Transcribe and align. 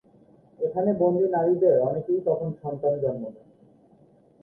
এখানে 0.59 0.89
বন্দি 0.93 1.25
নারীদের 1.27 1.75
অনেকেই 1.81 2.19
তখন 2.25 2.49
সন্তান 2.61 2.93
জন্ম 3.03 3.23
দেন। 3.27 3.47